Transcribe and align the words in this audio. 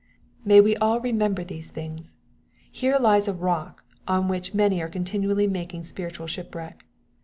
May 0.43 0.61
we 0.61 0.75
all 0.77 0.99
remember 0.99 1.43
these 1.43 1.69
things. 1.69 2.15
Here 2.71 2.97
lies 2.97 3.27
a 3.27 3.33
rock, 3.35 3.83
on 4.07 4.27
which 4.27 4.51
many 4.55 4.81
are 4.81 4.89
continually 4.89 5.45
making 5.45 5.83
spiritual 5.83 6.25
ship 6.25 6.51
wieck. 6.55 6.83